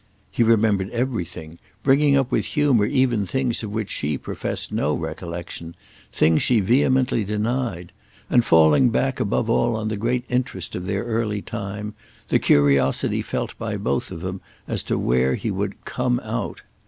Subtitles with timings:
[0.31, 5.75] He remembered everything, bringing up with humour even things of which she professed no recollection,
[6.11, 7.91] things she vehemently denied;
[8.27, 11.93] and falling back above all on the great interest of their early time,
[12.29, 16.63] the curiosity felt by both of them as to where he would "come out."